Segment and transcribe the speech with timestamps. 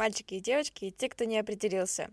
[0.00, 2.10] мальчики и девочки, и те, кто не определился.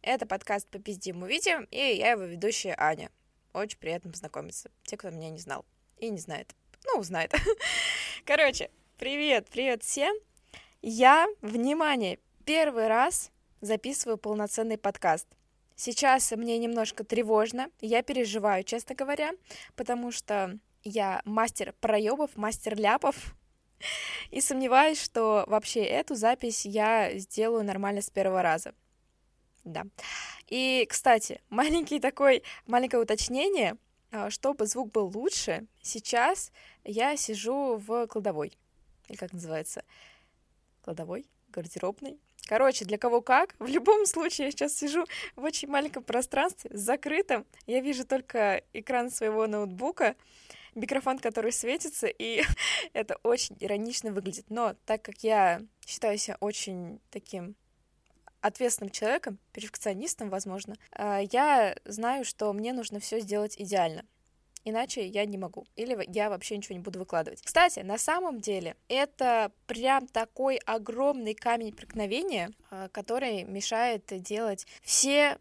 [0.00, 3.10] Это подкаст по пиздим увидим, и я его ведущая Аня.
[3.52, 4.70] Очень приятно познакомиться.
[4.84, 5.64] Те, кто меня не знал
[5.98, 6.54] и не знает.
[6.84, 7.34] Ну, узнает.
[8.24, 10.14] Короче, привет, привет всем.
[10.82, 15.26] Я, внимание, первый раз записываю полноценный подкаст.
[15.74, 19.32] Сейчас мне немножко тревожно, я переживаю, честно говоря,
[19.74, 23.35] потому что я мастер проебов, мастер ляпов,
[24.30, 28.74] и сомневаюсь, что вообще эту запись я сделаю нормально с первого раза.
[29.64, 29.84] Да.
[30.46, 33.76] И, кстати, маленький такой, маленькое уточнение,
[34.12, 36.52] а, чтобы звук был лучше, сейчас
[36.84, 38.56] я сижу в кладовой.
[39.08, 39.84] Или как называется?
[40.82, 41.26] Кладовой?
[41.48, 42.18] Гардеробной?
[42.46, 43.54] Короче, для кого как.
[43.58, 47.44] В любом случае, я сейчас сижу в очень маленьком пространстве, закрытом.
[47.66, 50.14] Я вижу только экран своего ноутбука,
[50.76, 52.42] микрофон, который светится, и
[52.92, 54.46] это очень иронично выглядит.
[54.50, 57.56] Но так как я считаю себя очень таким
[58.40, 64.04] ответственным человеком, перфекционистом, возможно, а, я знаю, что мне нужно все сделать идеально.
[64.64, 65.64] Иначе я не могу.
[65.76, 67.40] Или я вообще ничего не буду выкладывать.
[67.40, 75.38] Кстати, на самом деле, это прям такой огромный камень преткновения, а, который мешает делать все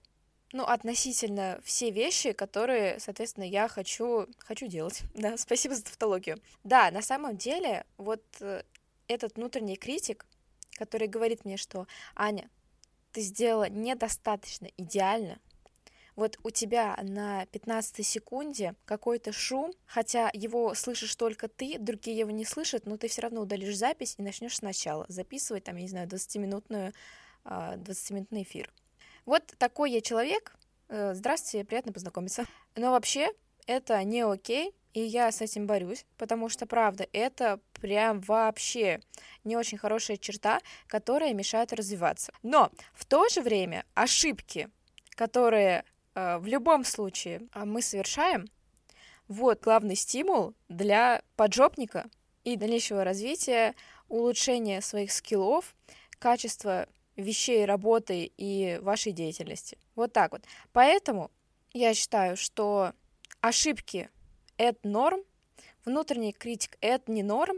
[0.56, 5.02] ну, относительно все вещи, которые, соответственно, я хочу, хочу делать.
[5.14, 6.40] Да, спасибо за тавтологию.
[6.64, 8.64] Да, на самом деле, вот э,
[9.10, 10.26] этот внутренний критик,
[10.78, 12.50] который говорит мне, что Аня,
[13.12, 15.40] ты сделала недостаточно идеально,
[16.16, 22.32] вот у тебя на 15 секунде какой-то шум, хотя его слышишь только ты, другие его
[22.32, 25.90] не слышат, но ты все равно удалишь запись и начнешь сначала записывать, там, я не
[25.90, 26.94] знаю, 20-минутную,
[27.44, 28.72] 20-минутный а, эфир.
[29.26, 30.56] Вот такой я человек.
[30.88, 32.46] Э, здравствуйте, приятно познакомиться.
[32.76, 33.32] Но вообще
[33.66, 39.02] это не окей, и я с этим борюсь, потому что, правда, это прям вообще
[39.44, 42.32] не очень хорошая черта, которая мешает развиваться.
[42.44, 44.70] Но в то же время ошибки,
[45.10, 48.48] которые э, в любом случае а, мы совершаем,
[49.28, 52.06] вот главный стимул для поджопника
[52.44, 53.74] и дальнейшего развития,
[54.08, 55.76] улучшения своих скиллов,
[56.20, 59.78] качества вещей, работы и вашей деятельности.
[59.96, 60.44] Вот так вот.
[60.74, 61.32] Поэтому
[61.74, 62.94] я считаю, что
[63.42, 64.10] ошибки—
[64.58, 65.22] это норм,
[65.86, 67.58] внутренний критик— это не норм,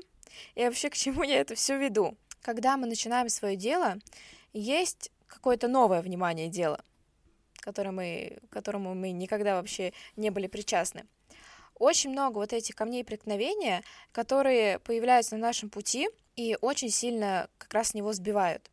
[0.56, 2.18] и вообще к чему я это все веду?
[2.42, 3.98] Когда мы начинаем свое дело,
[4.54, 6.84] есть какое-то новое внимание дела,
[7.60, 11.06] которое мы, которому мы никогда вообще не были причастны.
[11.76, 17.74] Очень много вот этих камней преткновения, которые появляются на нашем пути и очень сильно как
[17.74, 18.72] раз с него сбивают.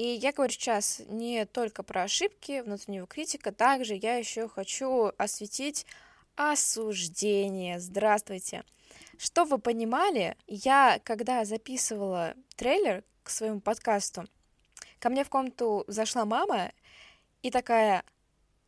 [0.00, 5.84] И я говорю сейчас не только про ошибки внутреннего критика, также я еще хочу осветить
[6.36, 7.78] осуждение.
[7.78, 8.64] Здравствуйте.
[9.18, 14.24] Что вы понимали, я, когда записывала трейлер к своему подкасту,
[15.00, 16.72] ко мне в комнату зашла мама
[17.42, 18.02] и такая,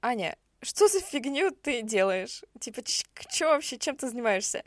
[0.02, 2.42] Аня, что за фигню ты делаешь?
[2.60, 4.64] Типа, что вообще, чем ты занимаешься?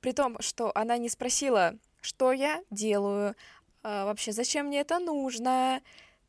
[0.00, 3.36] При том, что она не спросила, что я делаю,
[3.84, 5.80] а, вообще, зачем мне это нужно,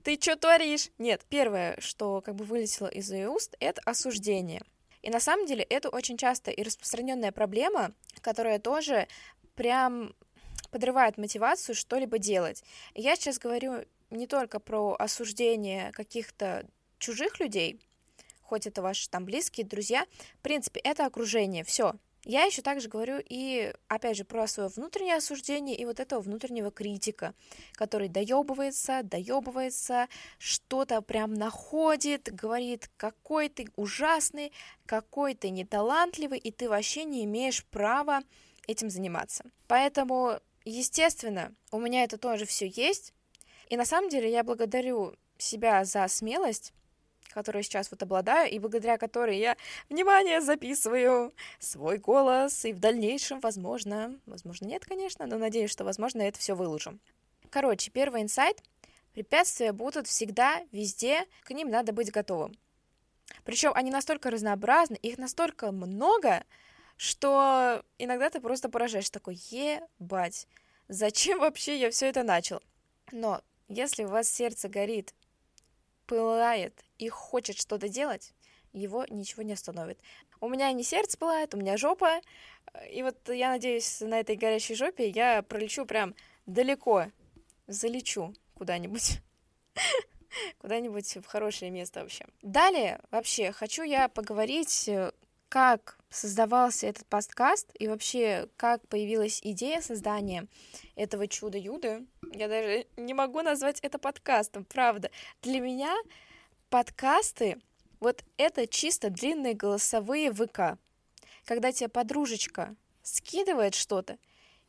[0.04, 0.90] ты что творишь?
[0.98, 4.62] Нет, первое, что как бы вылетело из ее уст, это осуждение.
[5.02, 9.08] И на самом деле это очень часто и распространенная проблема, которая тоже
[9.56, 10.14] прям
[10.72, 12.64] подрывает мотивацию что-либо делать.
[12.94, 16.66] И я сейчас говорю не только про осуждение каких-то
[16.98, 17.80] чужих людей,
[18.42, 20.06] хоть это ваши там близкие, друзья,
[20.40, 21.94] в принципе, это окружение, все.
[22.26, 26.70] Я еще также говорю и, опять же, про свое внутреннее осуждение и вот этого внутреннего
[26.70, 27.34] критика,
[27.74, 30.08] который доебывается, доебывается,
[30.38, 34.52] что-то прям находит, говорит, какой ты ужасный,
[34.86, 38.22] какой ты неталантливый, и ты вообще не имеешь права
[38.68, 39.46] этим заниматься.
[39.68, 43.14] Поэтому, естественно, у меня это тоже все есть.
[43.70, 46.74] И на самом деле я благодарю себя за смелость,
[47.34, 49.56] которой сейчас вот обладаю, и благодаря которой я,
[49.90, 56.22] внимание, записываю свой голос, и в дальнейшем, возможно, возможно, нет, конечно, но надеюсь, что, возможно,
[56.22, 56.98] это все выложу.
[57.50, 58.62] Короче, первый инсайт.
[59.14, 62.56] Препятствия будут всегда, везде, к ним надо быть готовым.
[63.44, 66.44] Причем они настолько разнообразны, их настолько много,
[66.96, 70.48] что иногда ты просто поражаешь, такой, ебать,
[70.88, 72.62] зачем вообще я все это начал?
[73.12, 75.14] Но если у вас сердце горит
[76.10, 78.34] пылает и хочет что-то делать,
[78.74, 80.00] его ничего не остановит.
[80.42, 82.22] У меня не сердце пылает, у меня жопа,
[82.90, 86.16] и вот я надеюсь, на этой горящей жопе я пролечу прям
[86.48, 87.06] далеко,
[87.68, 89.22] залечу куда-нибудь.
[90.60, 92.26] Куда-нибудь в хорошее место вообще.
[92.42, 94.90] Далее, вообще, хочу я поговорить,
[95.50, 100.48] как создавался этот подкаст и вообще, как появилась идея создания
[100.96, 105.10] этого чуда-юда, Я даже не могу назвать это подкастом, правда.
[105.42, 105.96] Для меня
[106.70, 107.60] подкасты
[108.00, 110.80] вот это чисто длинные голосовые ВК.
[111.46, 114.18] Когда тебе подружечка скидывает что-то,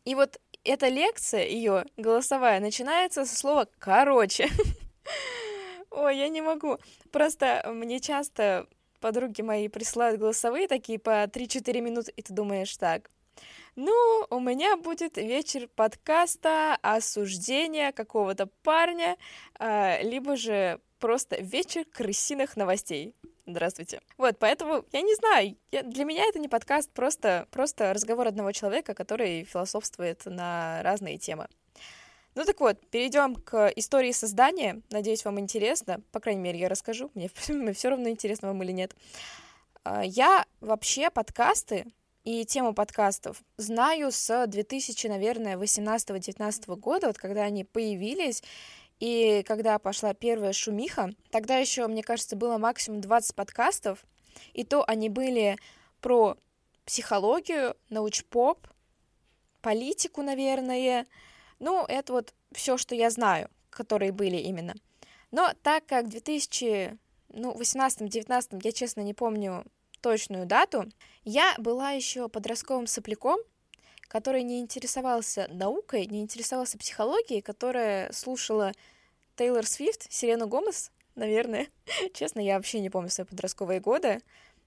[0.05, 4.49] и вот эта лекция ее голосовая начинается со слова «короче».
[5.91, 6.79] Ой, я не могу.
[7.11, 8.67] Просто мне часто
[9.01, 13.11] подруги мои присылают голосовые такие по 3-4 минуты, и ты думаешь так,
[13.77, 19.17] ну, у меня будет вечер подкаста, осуждения какого-то парня,
[19.59, 23.15] а, либо же просто вечер крысиных новостей.
[23.47, 24.01] Здравствуйте.
[24.17, 28.53] Вот, поэтому, я не знаю, я, для меня это не подкаст, просто, просто разговор одного
[28.53, 31.49] человека, который философствует на разные темы.
[32.35, 34.83] Ну так вот, перейдем к истории создания.
[34.91, 36.01] Надеюсь, вам интересно.
[36.13, 37.11] По крайней мере, я расскажу.
[37.15, 38.95] Мне, мне все равно интересно вам или нет.
[39.85, 41.87] А, я вообще подкасты
[42.25, 48.43] и тему подкастов знаю с 2000, наверное, 18-19 года, вот когда они появились,
[48.99, 54.05] и когда пошла первая шумиха, тогда еще, мне кажется, было максимум 20 подкастов,
[54.53, 55.57] и то они были
[56.03, 56.37] про
[56.85, 58.67] психологию, научпоп,
[59.63, 61.07] политику, наверное.
[61.61, 64.75] Ну, это вот все, что я знаю, которые были именно.
[65.31, 66.99] Но так как в 2018-19,
[68.51, 69.65] ну, я честно не помню
[70.01, 70.91] точную дату,
[71.25, 73.39] я была еще подростковым сопляком,
[74.09, 78.73] который не интересовался наукой, не интересовался психологией, которая слушала
[79.37, 81.69] Тейлор Свифт, Селену Гомес, наверное.
[82.15, 84.21] Честно, я вообще не помню свои подростковые годы,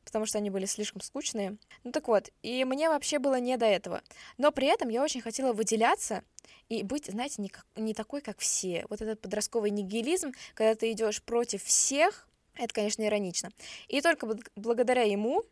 [0.04, 1.58] потому что они были слишком скучные.
[1.84, 4.02] Ну так вот, и мне вообще было не до этого.
[4.38, 6.24] Но при этом я очень хотела выделяться
[6.70, 8.86] и быть, знаете, не, как, не такой, как все.
[8.90, 13.50] Вот этот подростковый нигилизм, когда ты идешь против всех, это, конечно, иронично.
[13.88, 15.44] И только благодаря ему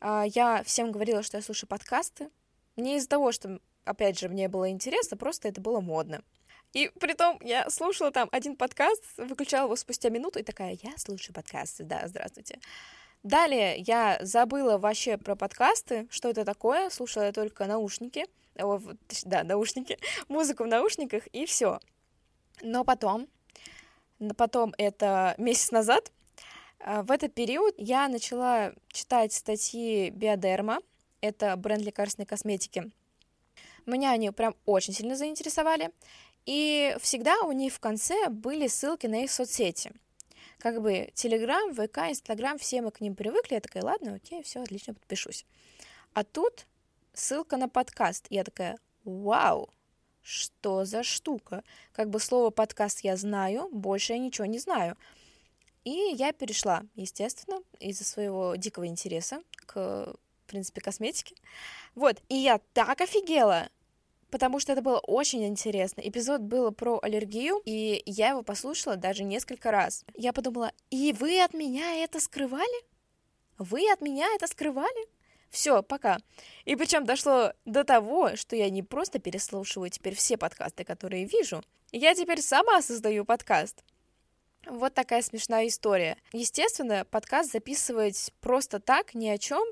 [0.00, 2.30] а, я всем говорила, что я слушаю подкасты,
[2.76, 6.22] не из-за того, что, опять же, мне было интересно, просто это было модно.
[6.74, 10.96] И при том я слушала там один подкаст, выключала его спустя минуту и такая, я
[10.98, 12.60] слушаю подкасты, да, здравствуйте.
[13.22, 18.26] Далее я забыла вообще про подкасты, что это такое, слушала я только наушники,
[18.56, 18.80] о,
[19.24, 19.98] да, наушники,
[20.28, 21.80] музыку в наушниках и все.
[22.62, 23.28] Но потом,
[24.36, 26.12] потом это месяц назад,
[26.80, 30.80] а, в этот период я начала читать статьи Биодерма,
[31.20, 32.90] это бренд лекарственной косметики.
[33.86, 35.90] Меня они прям очень сильно заинтересовали.
[36.46, 39.92] И всегда у них в конце были ссылки на их соцсети.
[40.58, 43.54] Как бы Телеграм, ВК, Инстаграм, все мы к ним привыкли.
[43.54, 45.46] Я такая, ладно, окей, все, отлично, подпишусь.
[46.14, 46.66] А тут
[47.12, 48.26] ссылка на подкаст.
[48.30, 49.70] Я такая, вау,
[50.22, 51.62] что за штука?
[51.92, 54.96] Как бы слово подкаст я знаю, больше я ничего не знаю.
[55.84, 60.14] И я перешла, естественно, из-за своего дикого интереса к
[60.48, 61.36] в принципе, косметики.
[61.94, 63.68] Вот, и я так офигела,
[64.30, 66.00] потому что это было очень интересно.
[66.02, 70.04] Эпизод был про аллергию, и я его послушала даже несколько раз.
[70.14, 72.84] Я подумала, и вы от меня это скрывали?
[73.58, 75.08] Вы от меня это скрывали?
[75.50, 76.18] Все, пока.
[76.64, 81.62] И причем дошло до того, что я не просто переслушиваю теперь все подкасты, которые вижу,
[81.90, 83.82] я теперь сама создаю подкаст.
[84.66, 86.18] Вот такая смешная история.
[86.32, 89.64] Естественно, подкаст записывать просто так, ни о чем,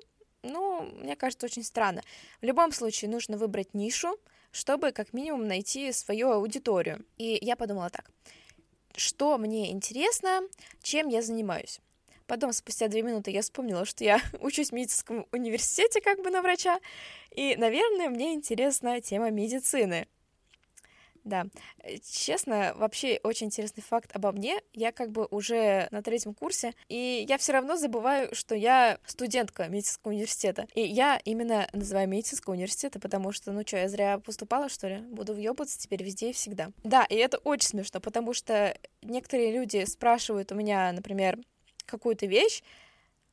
[0.43, 2.03] ну, мне кажется, очень странно.
[2.41, 4.17] В любом случае нужно выбрать нишу,
[4.57, 7.05] чтобы как минимум найти свою аудиторию.
[7.19, 8.11] И я подумала так,
[8.97, 10.41] что мне интересно,
[10.83, 11.81] чем я занимаюсь.
[12.27, 16.41] Потом, спустя две минуты, я вспомнила, что я учусь в медицинском университете как бы на
[16.41, 16.81] врача,
[17.31, 20.09] и, наверное, мне интересна тема медицины.
[21.27, 21.47] Да,
[21.83, 24.61] э, честно, вообще очень интересный факт обо мне.
[24.73, 29.67] Я как бы уже на третьем курсе, и я все равно забываю, что я студентка
[29.67, 30.69] медицинского университета.
[30.75, 34.99] И я именно называю медицинского университета, потому что, ну что, я зря поступала, что ли?
[34.99, 36.71] Буду въебаться теперь везде и всегда.
[36.85, 41.41] Да, и это очень смешно, потому что некоторые люди спрашивают у меня, например,
[41.87, 42.63] какую-то вещь,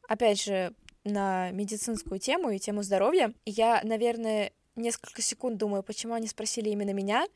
[0.08, 0.74] опять же,
[1.04, 3.34] на медицинскую тему и тему здоровья.
[3.46, 7.28] И я, наверное, несколько секунд думаю, почему они спросили именно меня,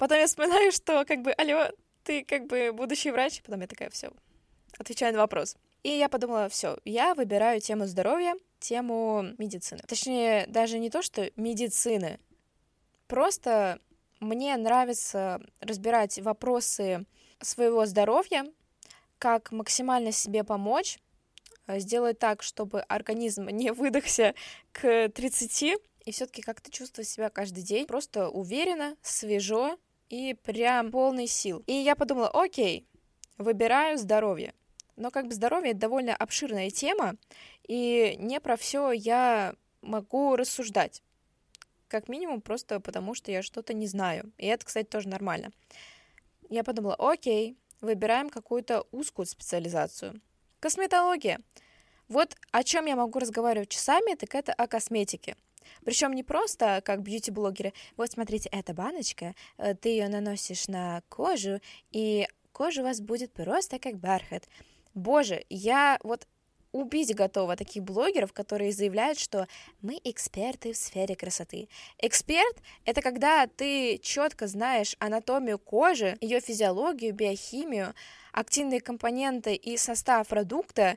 [0.00, 1.68] Потом я вспоминаю, что как бы, алло,
[2.04, 3.42] ты как бы будущий врач.
[3.42, 4.10] Потом я такая, все,
[4.78, 5.58] отвечаю на вопрос.
[5.82, 9.82] И я подумала, все, я выбираю тему здоровья, тему медицины.
[9.86, 12.18] Точнее, даже не то, что медицины.
[13.08, 13.78] Просто
[14.20, 17.04] мне нравится разбирать вопросы
[17.42, 18.46] своего здоровья,
[19.18, 20.98] как максимально себе помочь,
[21.66, 24.34] э, сделать так, чтобы организм не выдохся
[24.72, 25.74] к 30,
[26.06, 29.78] и все-таки как-то чувствовать себя каждый день просто уверенно, свежо
[30.10, 31.62] и прям полный сил.
[31.66, 32.86] И я подумала, окей,
[33.38, 34.52] выбираю здоровье.
[34.96, 37.14] Но как бы здоровье это довольно обширная тема,
[37.66, 41.02] и не про все я могу рассуждать.
[41.88, 44.32] как минимум просто потому, что я что-то не знаю.
[44.38, 45.50] И это, кстати, тоже нормально.
[46.48, 50.20] Я подумала, окей, выбираем какую-то узкую специализацию.
[50.60, 51.40] Косметология.
[52.08, 55.36] Вот о чем я могу разговаривать часами, так это о косметике.
[55.84, 57.72] Причем не просто как бьюти-блогеры.
[57.96, 63.32] Вот смотрите, эта баночка, э, ты ее наносишь на кожу, и кожа у вас будет
[63.32, 64.48] просто как бархат.
[64.94, 66.26] Боже, я вот
[66.72, 69.46] убить готова таких блогеров, которые заявляют, что
[69.82, 71.68] мы эксперты в сфере красоты.
[71.98, 77.94] Эксперт— это когда ты четко знаешь анатомию кожи, ее физиологию, биохимию,
[78.32, 80.96] активные компоненты и состав продукта,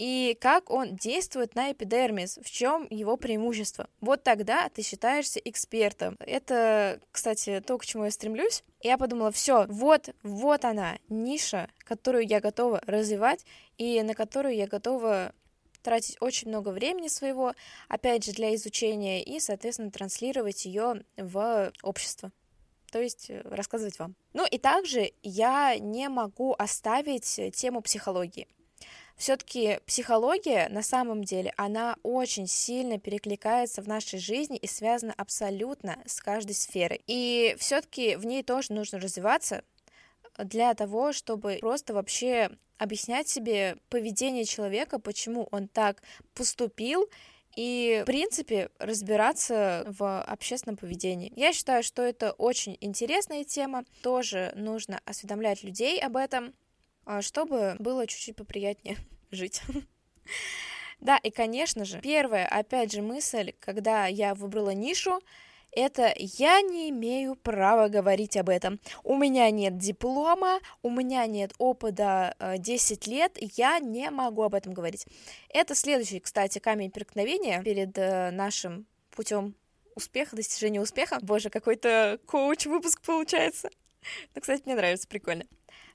[0.00, 3.86] и как он действует на эпидермис, в чем его преимущество.
[4.00, 6.16] Вот тогда ты считаешься экспертом.
[6.20, 8.64] Это, кстати, то, к чему я стремлюсь.
[8.80, 13.44] Я подумала, все, вот, вот она, ниша, которую я готова развивать
[13.76, 15.34] и на которую я готова
[15.82, 17.52] тратить очень много времени своего,
[17.88, 22.32] опять же, для изучения и, соответственно, транслировать ее в общество
[22.90, 24.16] то есть э, рассказывать вам.
[24.32, 28.48] Ну и также я не могу оставить тему психологии
[29.20, 35.98] все-таки психология на самом деле, она очень сильно перекликается в нашей жизни и связана абсолютно
[36.06, 37.02] с каждой сферой.
[37.06, 39.62] И все-таки в ней тоже нужно развиваться
[40.38, 47.06] для того, чтобы просто вообще объяснять себе поведение человека, почему он так поступил,
[47.56, 51.32] и, в принципе, разбираться в общественном поведении.
[51.36, 56.54] Я считаю, что это очень интересная тема, тоже нужно осведомлять людей об этом,
[57.04, 58.96] а, чтобы было чуть-чуть поприятнее
[59.30, 59.62] жить.
[61.00, 65.22] Да, и, конечно же, первая, опять же, мысль, когда я выбрала нишу,
[65.72, 68.80] это я не имею права говорить об этом.
[69.04, 74.54] У меня нет диплома, у меня нет опыта 10 э, лет, я не могу об
[74.54, 75.06] этом говорить.
[75.48, 79.54] Это следующий, кстати, камень преткновения перед э, нашим путем
[79.94, 81.18] успеха, достижения успеха.
[81.22, 83.70] Боже, какой-то коуч-выпуск получается.
[84.34, 85.44] Ну, кстати, мне нравится, прикольно.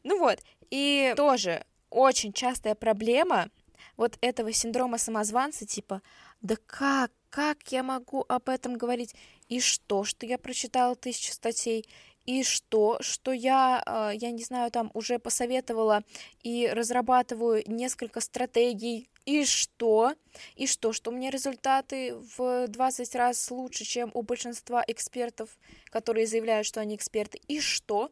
[0.04, 0.38] Ну вот,
[0.70, 1.66] и тоже
[1.96, 3.50] очень частая проблема
[3.98, 6.02] вот этого синдрома самозванца, типа,
[6.42, 9.16] да как, как я могу об этом говорить?
[9.48, 11.88] И что, что я прочитала тысячу статей?
[12.26, 16.04] И что, что я, а, я не знаю, там уже посоветовала
[16.44, 20.14] и разрабатываю несколько стратегий, и что?
[20.56, 26.28] И что, что у меня результаты в 20 раз лучше, чем у большинства экспертов, которые
[26.28, 27.40] заявляют, что они эксперты.
[27.48, 28.12] И что?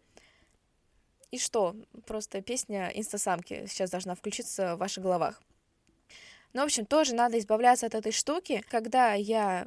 [1.34, 1.75] И что?
[2.06, 5.42] Просто песня инстасамки сейчас должна включиться в ваших головах.
[6.54, 8.63] Ну, в общем, тоже надо избавляться от этой штуки.
[8.70, 9.66] Когда я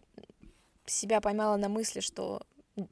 [0.85, 2.46] себя поймала на мысли, что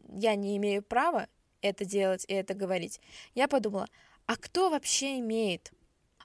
[0.08, 1.28] я не имею права
[1.62, 3.00] это делать и это говорить,
[3.36, 3.86] я подумала,
[4.26, 5.70] а кто вообще имеет?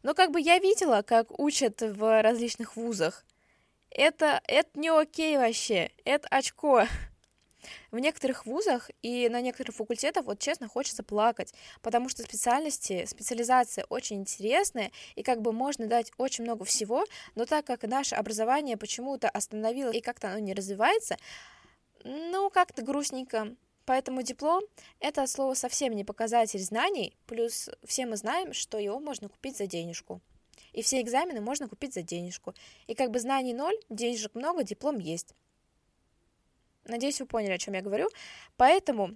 [0.01, 3.25] Ну, как бы я видела, как учат в различных вузах.
[3.91, 6.85] Это, это не окей вообще, это очко.
[7.91, 13.85] В некоторых вузах и на некоторых факультетах, вот честно, хочется плакать, потому что специальности, специализация
[13.89, 18.77] очень интересная, и как бы можно дать очень много всего, но так как наше образование
[18.77, 21.17] почему-то остановилось и как-то оно не развивается,
[22.03, 23.55] ну, как-то грустненько.
[23.85, 24.61] Поэтому диплом—
[24.99, 29.65] это слово совсем не показатель знаний, плюс все мы знаем, что его можно купить за
[29.65, 30.21] денежку.
[30.73, 32.53] И все экзамены можно купить за денежку.
[32.85, 35.33] И как бы знаний ноль, денежек много, диплом есть.
[36.89, 38.09] Надеюсь, вы поняли, о чем я говорю.
[38.57, 39.15] Поэтому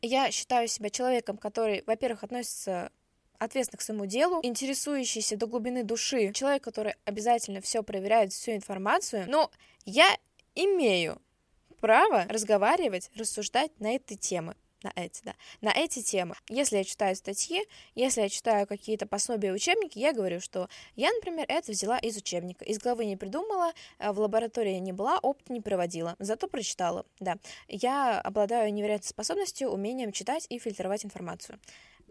[0.00, 2.90] я считаю себя человеком, который, во-первых, относится
[3.38, 9.24] ответственно к своему делу, интересующийся до глубины души, человек, который обязательно все проверяет, всю информацию,
[9.28, 9.50] но
[9.84, 10.06] я
[10.54, 11.20] имею
[11.80, 16.34] право разговаривать, рассуждать на этой темы на эти, да, на эти темы.
[16.48, 21.46] Если я читаю статьи, если я читаю какие-то пособия, учебники, я говорю, что я, например,
[21.48, 25.60] это взяла из учебника, из головы не придумала, э, в лаборатории не была, опыт не
[25.60, 27.36] проводила, зато прочитала, да.
[27.68, 31.58] Я обладаю невероятной способностью, умением читать и фильтровать информацию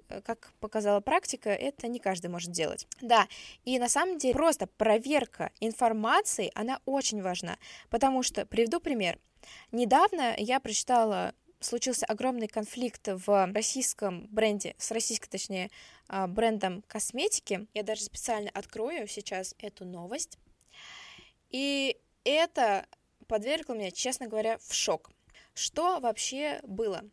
[0.10, 2.88] э, как показала практика, это не каждый может делать.
[3.02, 3.28] Да,
[3.66, 7.58] и на самом деле просто проверка информации, она очень важна,
[7.90, 9.18] потому что, приведу пример.
[9.72, 15.70] Недавно я прочитала случился огромный конфликт в российском бренде, с российской, точнее,
[16.08, 17.68] а, брендом косметики.
[17.74, 20.38] Я даже специально открою сейчас эту новость.
[21.50, 22.86] И это
[23.28, 25.12] подвергло меня, честно говоря, в шок.
[25.54, 27.04] Что вообще было?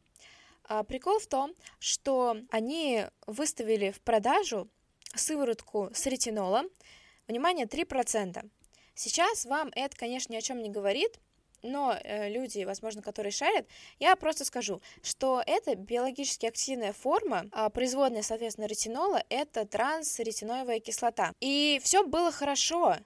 [0.64, 4.68] А, прикол в том, что они выставили в продажу
[5.14, 6.68] сыворотку с ретинолом,
[7.26, 8.48] внимание, 3%.
[8.94, 11.20] Сейчас вам это, конечно, ни о чем не говорит,
[11.62, 13.66] но э, люди, возможно, которые шарят,
[13.98, 21.32] я просто скажу, что это биологически активная форма, а производная, соответственно, ретинола, это трансретиноевая кислота.
[21.40, 22.96] И все было хорошо,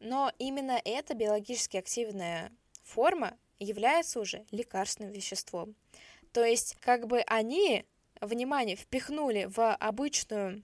[0.00, 5.74] но именно эта биологически активная форма является уже лекарственным веществом.
[6.32, 7.84] То есть, как бы они,
[8.20, 10.62] внимание, впихнули в обычную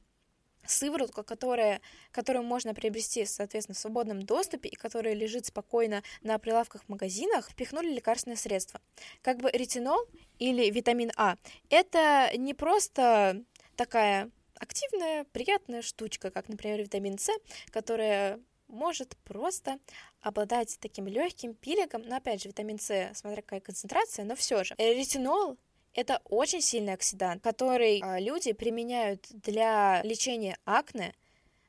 [0.67, 6.85] сыворотку, которая, которую можно приобрести, соответственно, в свободном доступе и которая лежит спокойно на прилавках
[6.85, 8.81] в магазинах, впихнули лекарственное средство.
[9.23, 10.07] Как бы ретинол
[10.39, 11.37] или витамин А–
[11.71, 13.43] это не просто
[13.77, 17.31] такая активная, приятная штучка, как, например, витамин С,
[17.71, 19.79] которая может просто
[20.21, 24.75] обладать таким легким пиликом, но опять же, витамин С, смотря какая концентрация, но все же.
[24.79, 25.59] Ретинол
[25.95, 31.15] это очень сильный оксидант, который а, люди применяют для лечения акне,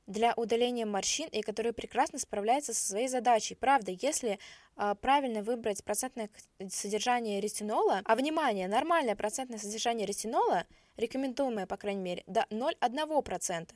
[0.08, 3.56] для удаления морщин и который прекрасно справляется со своей задачей.
[3.56, 4.40] Правда, если
[4.76, 6.30] а, правильно выбрать процентное
[6.70, 10.66] содержание ретинола, а внимание, нормальное процентное содержание ретинола,
[10.98, 13.70] рекомендуемое, по крайней мере, до 0,1%.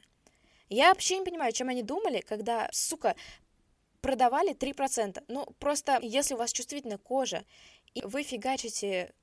[0.69, 3.15] Я вообще не понимаю, чем они думали, когда, сука,
[4.01, 5.23] продавали 3%.
[5.27, 7.45] Ну, просто, если у вас чувствительная кожа,
[7.93, 9.13] и вы фигачите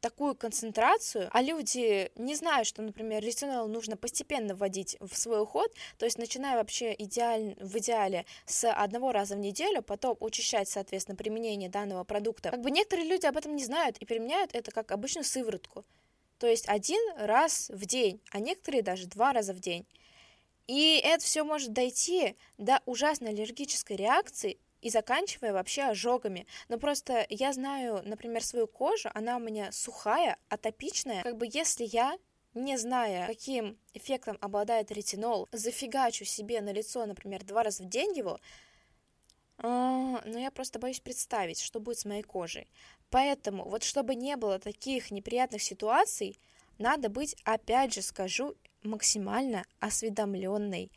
[0.00, 5.72] такую концентрацию, а люди не знают, что, например, ретинол нужно постепенно вводить в свой уход,
[5.98, 11.16] то есть начиная вообще идеаль, в идеале с одного раза в неделю, потом учащать, соответственно,
[11.16, 12.50] применение данного продукта.
[12.50, 15.84] Как бы некоторые люди об этом не знают и применяют это как обычную сыворотку,
[16.38, 19.86] то есть один раз в день, а некоторые даже два раза в день.
[20.68, 26.46] И это все может дойти до ужасной аллергической реакции и заканчивая вообще ожогами.
[26.68, 31.22] Но просто я знаю, например, свою кожу, она у меня сухая, атопичная.
[31.22, 32.18] Как бы если я
[32.54, 38.16] не зная, каким эффектом обладает ретинол, зафигачу себе на лицо, например, два раза в день
[38.16, 38.40] его,
[39.60, 42.70] но я просто боюсь представить, что будет с моей кожей.
[43.10, 46.38] Поэтому, вот чтобы не было таких неприятных ситуаций,
[46.78, 50.92] надо быть, опять же скажу, максимально осведомленной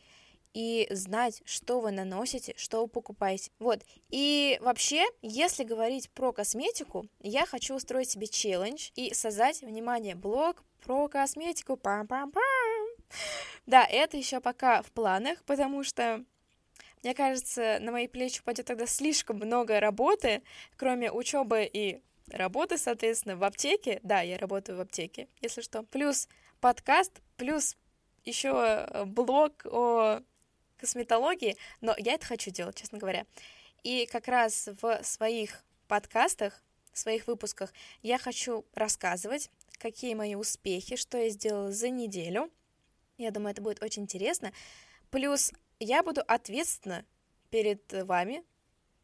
[0.53, 3.51] и знать, что вы наносите, что вы покупаете.
[3.59, 3.81] Вот.
[4.09, 10.63] И вообще, если говорить про косметику, я хочу устроить себе челлендж и создать, внимание, блог
[10.83, 11.73] про косметику.
[11.73, 12.87] Пам-пам-пам.
[13.65, 16.23] Да, это еще пока в планах, потому что
[17.03, 20.43] мне кажется, на мои плечи упадет тогда слишком много работы,
[20.77, 23.99] кроме учебы и работы, соответственно, в аптеке.
[24.03, 25.83] Да, я работаю в аптеке, если что.
[25.83, 26.27] Плюс
[26.59, 27.75] подкаст, плюс
[28.23, 28.51] еще
[28.87, 30.21] э, блог о
[30.81, 33.25] косметологии, но я это хочу делать, честно говоря.
[33.83, 40.95] И как раз в своих подкастах, в своих выпусках я хочу рассказывать, какие мои успехи,
[40.95, 42.51] что я сделала за неделю.
[43.17, 44.51] Я думаю, это будет очень интересно.
[45.09, 47.05] Плюс я буду ответственна
[47.49, 48.43] перед вами,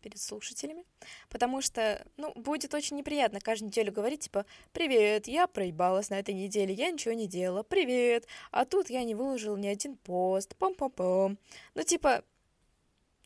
[0.02, 0.86] перед слушателями,
[1.30, 6.34] потому что, ну, будет очень неприятно каждую неделю говорить, типа, «Привет, я проебалась на этой
[6.34, 11.38] неделе, я ничего не делала, привет, а тут я не выложил ни один пост, пам-пам-пам».
[11.74, 12.24] Ну, типа,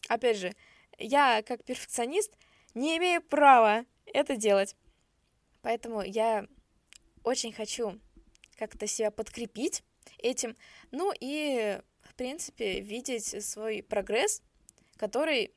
[0.08, 0.56] опять же,
[0.98, 2.34] я, как перфекционист,
[2.74, 4.76] не имею права это делать.
[5.62, 6.48] Поэтому я
[7.24, 8.00] очень хочу
[8.58, 9.84] как-то себя подкрепить
[10.18, 10.56] этим,
[10.92, 14.42] ну и, в принципе, видеть свой прогресс,
[14.98, 15.54] который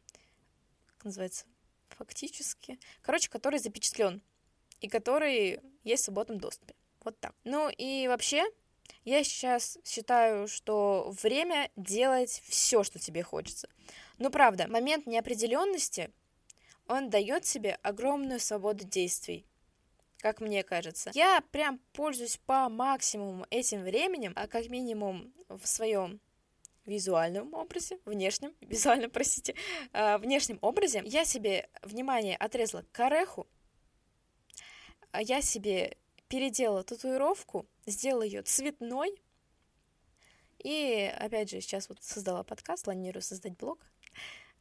[1.05, 1.47] называется,
[1.89, 4.23] фактически, короче, который запечатлен
[4.81, 6.75] и который есть в свободном доступе.
[7.03, 7.35] Вот так.
[7.45, 8.45] Ну и вообще,
[9.05, 13.69] я сейчас считаю, что время делать все, что тебе хочется.
[14.19, 16.11] Но правда, момент неопределенности,
[16.87, 19.47] он дает себе огромную свободу действий,
[20.19, 21.11] как мне кажется.
[21.15, 26.21] Я прям пользуюсь по максимуму этим временем, а как минимум в своем
[26.87, 29.55] визуальном образе, внешнем, визуальном, простите,
[29.93, 33.47] э, внешнем образе, я себе, внимание, отрезала кареху,
[35.13, 35.97] а я себе
[36.29, 39.15] переделала татуировку, сделала ее цветной,
[40.65, 43.79] и, опять же, сейчас вот создала подкаст, планирую создать блог.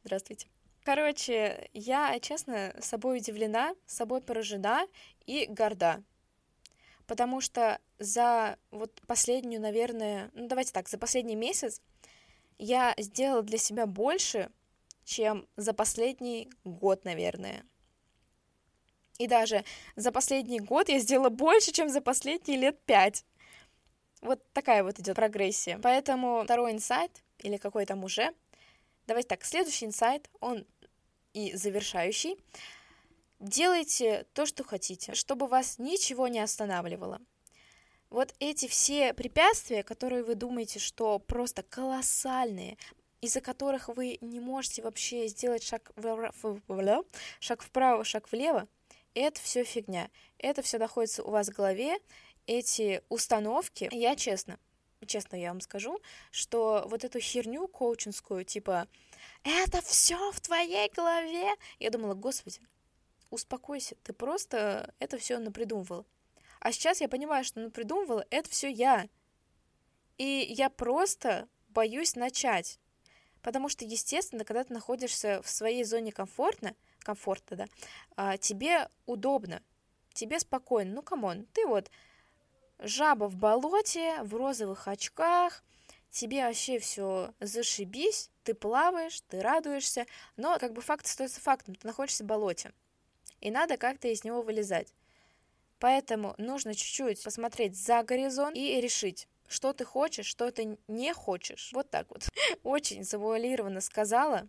[0.04, 0.48] Здравствуйте.
[0.82, 4.86] Короче, я, честно, собой удивлена, собой поражена
[5.24, 6.04] и горда.
[7.06, 11.80] Потому что за вот последнюю, наверное, ну давайте так, за последний месяц
[12.58, 14.50] я сделала для себя больше,
[15.04, 17.64] чем за последний год, наверное.
[19.18, 19.64] И даже
[19.96, 23.24] за последний год я сделала больше, чем за последние лет пять.
[24.22, 25.78] Вот такая вот идет прогрессия.
[25.78, 28.34] Поэтому второй инсайт, или какой там уже,
[29.06, 30.66] давайте так, следующий инсайт, он
[31.32, 32.36] и завершающий.
[33.38, 37.20] Делайте то, что хотите, чтобы вас ничего не останавливало.
[38.14, 42.78] Вот эти все препятствия, которые вы думаете, что просто колоссальные,
[43.20, 46.32] из-за которых вы не можете вообще сделать шаг, в...
[47.40, 48.68] шаг вправо, шаг влево,
[49.14, 50.10] это все фигня.
[50.38, 51.98] Это все находится у вас в голове,
[52.46, 53.88] эти установки.
[53.90, 54.60] Я честно,
[55.04, 55.98] честно я вам скажу,
[56.30, 58.86] что вот эту херню коучинскую, типа,
[59.42, 62.60] это все в твоей голове, я думала, господи,
[63.30, 66.06] успокойся, ты просто это все напридумывал.
[66.64, 69.06] А сейчас я понимаю, что напридумывала это все я.
[70.16, 72.80] И я просто боюсь начать.
[73.42, 77.66] Потому что, естественно, когда ты находишься в своей зоне комфортно, комфорта, да,
[78.16, 79.62] а, тебе удобно,
[80.14, 80.94] тебе спокойно.
[80.94, 81.90] Ну, come on, ты вот
[82.78, 85.62] жаба в болоте, в розовых очках,
[86.08, 91.86] тебе вообще все зашибись, ты плаваешь, ты радуешься, но как бы факт остается фактом, ты
[91.86, 92.72] находишься в болоте,
[93.42, 94.94] и надо как-то из него вылезать.
[95.84, 101.72] Поэтому нужно чуть-чуть посмотреть за горизонт и решить, что ты хочешь, что ты не хочешь.
[101.74, 102.26] Вот так вот.
[102.62, 104.48] Очень завуалированно сказала.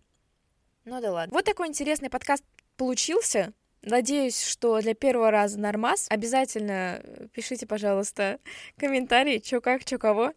[0.85, 1.33] Ну да ладно.
[1.33, 2.41] Вот такой интересный подкаст
[2.77, 3.51] получился.
[3.81, 6.07] Надеюсь, что для первого раза нормас.
[6.09, 8.39] Обязательно пишите, пожалуйста,
[8.77, 10.31] комментарии, что как, что кого.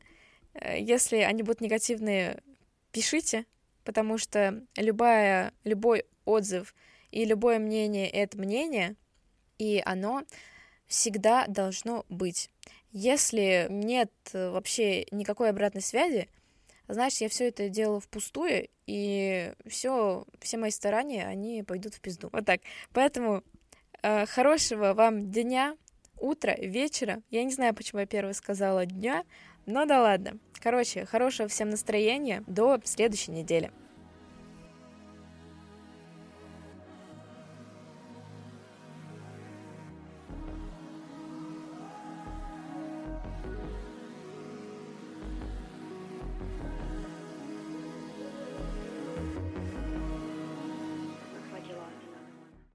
[0.55, 2.43] Э, если они будут негативные,
[2.91, 3.47] пишите,
[3.85, 6.75] потому что любая, любой отзыв
[7.13, 8.97] и любое мнение— это мнение,
[9.59, 10.25] и оно
[10.89, 12.51] всегда должно быть.
[12.91, 16.29] Если нет э, вообще никакой обратной связи,
[16.89, 22.31] значит, я все это делала впустую, и все, все мои старания, они пойдут в пизду.
[22.33, 22.63] Вот так.
[22.93, 23.43] Поэтому
[24.03, 25.77] э, хорошего вам дня,
[26.19, 27.23] утра, вечера.
[27.31, 29.25] Я не знаю, почему я первая сказала дня,
[29.67, 30.39] но да ладно.
[30.61, 32.43] Короче, хорошего всем настроения.
[32.47, 33.71] До следующей недели.